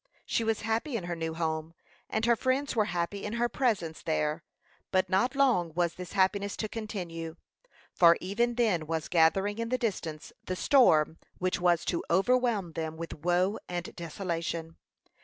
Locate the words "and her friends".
2.09-2.75